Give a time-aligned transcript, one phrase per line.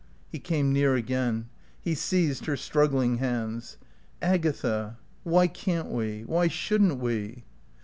[0.31, 1.47] He came near again.
[1.79, 3.77] He seized her struggling hands.
[4.19, 6.23] "Agatha, why can't we?
[6.23, 7.43] Why shouldn't we?"